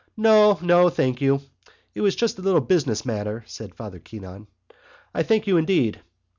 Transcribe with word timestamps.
"No, 0.17 0.57
no, 0.63 0.89
thank 0.89 1.21
you. 1.21 1.41
It 1.93 2.01
was 2.01 2.15
just 2.15 2.39
a 2.39 2.41
little 2.41 2.59
business 2.59 3.05
matter," 3.05 3.43
said 3.45 3.75
Father 3.75 3.99
Keon. 3.99 4.47
"Thank 5.15 5.45
you, 5.45 5.57
indeed." 5.57 6.01